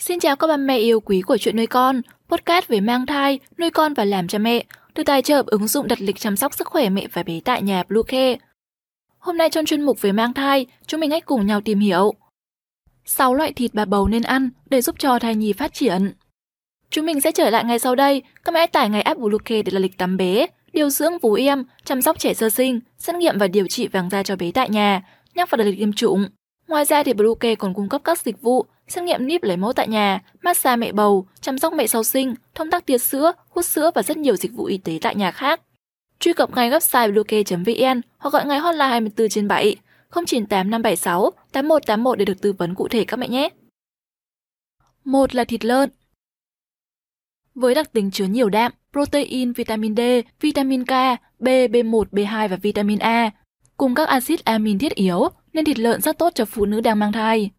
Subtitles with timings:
[0.00, 3.38] Xin chào các bà mẹ yêu quý của chuyện nuôi con, podcast về mang thai,
[3.58, 6.54] nuôi con và làm cha mẹ, được tài trợ ứng dụng đặt lịch chăm sóc
[6.54, 8.36] sức khỏe mẹ và bé tại nhà Bluecare.
[9.18, 12.14] Hôm nay trong chuyên mục về mang thai, chúng mình hãy cùng nhau tìm hiểu
[13.04, 16.12] 6 loại thịt bà bầu nên ăn để giúp cho thai nhi phát triển.
[16.90, 19.72] Chúng mình sẽ trở lại ngay sau đây, các mẹ tải ngay app Bluecare để
[19.72, 23.38] là lịch tắm bé, điều dưỡng vú em, chăm sóc trẻ sơ sinh, xét nghiệm
[23.38, 25.02] và điều trị vàng da cho bé tại nhà,
[25.34, 26.26] nhắc vào đặt lịch tiêm chủng.
[26.70, 29.72] Ngoài ra thì Bluecare còn cung cấp các dịch vụ xét nghiệm níp lấy mẫu
[29.72, 33.64] tại nhà, massage mẹ bầu, chăm sóc mẹ sau sinh, thông tắc tiết sữa, hút
[33.64, 35.60] sữa và rất nhiều dịch vụ y tế tại nhà khác.
[36.18, 39.76] Truy cập ngay website bluecare.vn hoặc gọi ngay hotline 24 trên 7
[40.10, 43.48] 098 576 8181 để được tư vấn cụ thể các mẹ nhé.
[45.04, 45.90] Một là thịt lợn.
[47.54, 50.00] Với đặc tính chứa nhiều đạm, protein, vitamin D,
[50.40, 50.92] vitamin K,
[51.38, 53.30] B, B1, B2 và vitamin A,
[53.80, 56.98] cùng các axit amin thiết yếu, nên thịt lợn rất tốt cho phụ nữ đang
[56.98, 57.50] mang thai.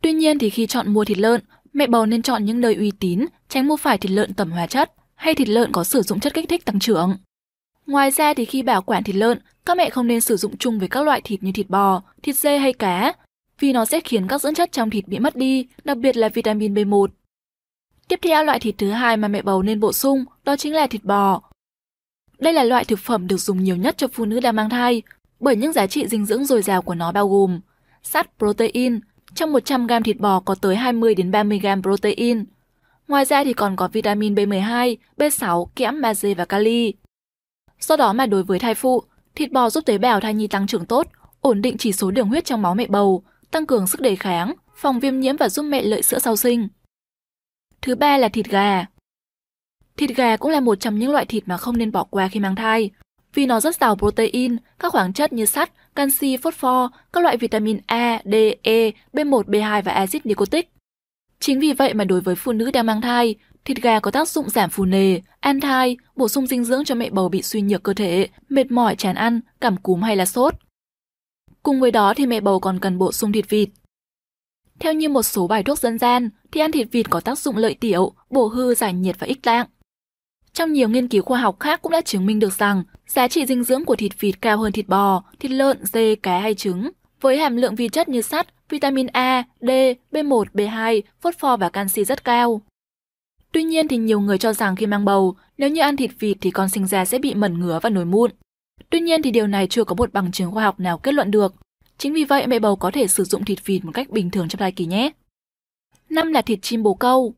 [0.00, 1.40] Tuy nhiên thì khi chọn mua thịt lợn,
[1.72, 4.66] mẹ bầu nên chọn những nơi uy tín, tránh mua phải thịt lợn tẩm hóa
[4.66, 7.16] chất hay thịt lợn có sử dụng chất kích thích tăng trưởng.
[7.86, 10.78] Ngoài ra thì khi bảo quản thịt lợn, các mẹ không nên sử dụng chung
[10.78, 13.12] với các loại thịt như thịt bò, thịt dê hay cá,
[13.60, 16.28] vì nó sẽ khiến các dưỡng chất trong thịt bị mất đi, đặc biệt là
[16.28, 17.06] vitamin B1.
[18.08, 20.86] Tiếp theo loại thịt thứ hai mà mẹ bầu nên bổ sung, đó chính là
[20.86, 21.42] thịt bò.
[22.38, 25.02] Đây là loại thực phẩm được dùng nhiều nhất cho phụ nữ đang mang thai,
[25.40, 27.60] bởi những giá trị dinh dưỡng dồi dào của nó bao gồm
[28.02, 29.00] sắt, protein,
[29.34, 32.44] trong 100 g thịt bò có tới 20 đến 30 g protein.
[33.08, 36.94] Ngoài ra thì còn có vitamin B12, B6, kẽm, magie và kali.
[37.80, 39.02] Do đó mà đối với thai phụ,
[39.34, 41.06] thịt bò giúp tế bào thai nhi tăng trưởng tốt,
[41.40, 44.54] ổn định chỉ số đường huyết trong máu mẹ bầu, tăng cường sức đề kháng,
[44.76, 46.68] phòng viêm nhiễm và giúp mẹ lợi sữa sau sinh.
[47.82, 48.86] Thứ ba là thịt gà.
[49.96, 52.40] Thịt gà cũng là một trong những loại thịt mà không nên bỏ qua khi
[52.40, 52.90] mang thai,
[53.34, 57.80] vì nó rất giàu protein, các khoáng chất như sắt, canxi, phosphor, các loại vitamin
[57.86, 60.70] A, D, E, B1, B2 và axit nicotic.
[61.40, 63.34] Chính vì vậy mà đối với phụ nữ đang mang thai,
[63.64, 66.94] thịt gà có tác dụng giảm phù nề, an thai, bổ sung dinh dưỡng cho
[66.94, 70.26] mẹ bầu bị suy nhược cơ thể, mệt mỏi chán ăn, cảm cúm hay là
[70.26, 70.54] sốt.
[71.62, 73.68] Cùng với đó thì mẹ bầu còn cần bổ sung thịt vịt.
[74.78, 77.56] Theo như một số bài thuốc dân gian, thì ăn thịt vịt có tác dụng
[77.56, 79.66] lợi tiểu, bổ hư, giải nhiệt và ích tạng.
[80.52, 83.46] Trong nhiều nghiên cứu khoa học khác cũng đã chứng minh được rằng giá trị
[83.46, 86.90] dinh dưỡng của thịt vịt cao hơn thịt bò, thịt lợn, dê, cá hay trứng.
[87.20, 89.68] Với hàm lượng vi chất như sắt, vitamin A, D,
[90.12, 92.60] B1, B2, phosphor và canxi rất cao.
[93.52, 96.36] Tuy nhiên thì nhiều người cho rằng khi mang bầu, nếu như ăn thịt vịt
[96.40, 98.30] thì con sinh ra sẽ bị mẩn ngứa và nổi mụn.
[98.90, 101.30] Tuy nhiên thì điều này chưa có một bằng chứng khoa học nào kết luận
[101.30, 101.54] được.
[101.98, 104.48] Chính vì vậy mẹ bầu có thể sử dụng thịt vịt một cách bình thường
[104.48, 105.10] trong thai kỳ nhé.
[106.10, 107.34] Năm là thịt chim bồ câu.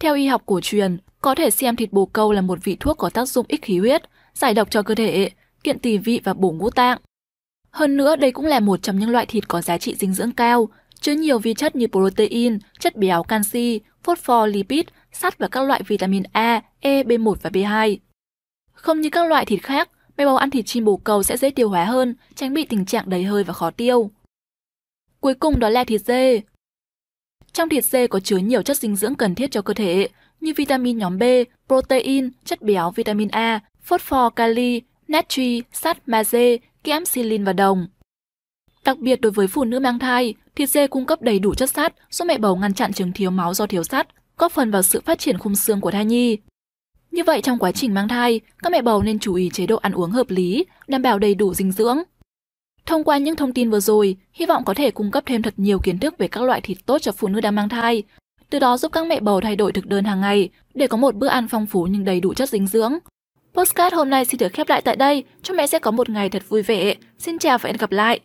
[0.00, 2.98] Theo y học cổ truyền, có thể xem thịt bồ câu là một vị thuốc
[2.98, 4.02] có tác dụng ích khí huyết,
[4.34, 5.30] giải độc cho cơ thể,
[5.64, 6.98] kiện tỳ vị và bổ ngũ tạng.
[7.70, 10.32] Hơn nữa, đây cũng là một trong những loại thịt có giá trị dinh dưỡng
[10.32, 10.68] cao,
[11.00, 15.82] chứa nhiều vi chất như protein, chất béo, canxi, phosphor, lipid, sắt và các loại
[15.86, 17.96] vitamin A, E, B1 và B2.
[18.72, 21.50] Không như các loại thịt khác, mẹ bầu ăn thịt chim bồ câu sẽ dễ
[21.50, 24.10] tiêu hóa hơn, tránh bị tình trạng đầy hơi và khó tiêu.
[25.20, 26.40] Cuối cùng đó là thịt dê.
[27.52, 30.08] Trong thịt dê có chứa nhiều chất dinh dưỡng cần thiết cho cơ thể,
[30.40, 31.22] như vitamin nhóm B,
[31.66, 37.86] protein, chất béo vitamin A, phosphor, kali, natri, sắt, magie, kẽm, silin và đồng.
[38.84, 41.70] Đặc biệt đối với phụ nữ mang thai, thịt dê cung cấp đầy đủ chất
[41.70, 44.82] sắt, giúp mẹ bầu ngăn chặn chứng thiếu máu do thiếu sắt, góp phần vào
[44.82, 46.38] sự phát triển khung xương của thai nhi.
[47.10, 49.76] Như vậy trong quá trình mang thai, các mẹ bầu nên chú ý chế độ
[49.76, 51.98] ăn uống hợp lý, đảm bảo đầy đủ dinh dưỡng.
[52.88, 55.54] Thông qua những thông tin vừa rồi, hy vọng có thể cung cấp thêm thật
[55.56, 58.02] nhiều kiến thức về các loại thịt tốt cho phụ nữ đang mang thai,
[58.50, 61.14] từ đó giúp các mẹ bầu thay đổi thực đơn hàng ngày để có một
[61.14, 62.98] bữa ăn phong phú nhưng đầy đủ chất dinh dưỡng.
[63.54, 66.28] Postcard hôm nay xin được khép lại tại đây, chúc mẹ sẽ có một ngày
[66.28, 66.94] thật vui vẻ.
[67.18, 68.20] Xin chào và hẹn gặp lại!